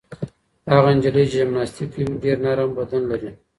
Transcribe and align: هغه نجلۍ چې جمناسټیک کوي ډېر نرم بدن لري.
هغه 0.73 0.89
نجلۍ 0.97 1.25
چې 1.31 1.35
جمناسټیک 1.41 1.89
کوي 1.93 2.05
ډېر 2.23 2.37
نرم 2.45 2.69
بدن 2.77 3.01
لري. 3.11 3.31